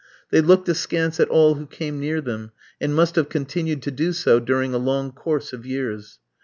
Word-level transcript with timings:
They 0.31 0.41
looked 0.41 0.67
askance 0.67 1.19
at 1.19 1.29
all 1.29 1.53
who 1.53 1.67
came 1.67 1.99
near 1.99 2.21
them, 2.21 2.53
and 2.81 2.95
must 2.95 3.15
have 3.17 3.29
continued 3.29 3.83
to 3.83 3.91
do 3.91 4.13
so 4.13 4.39
during 4.39 4.73
a 4.73 4.79
long 4.79 5.11
course 5.11 5.53
of 5.53 5.63
years. 5.63 6.17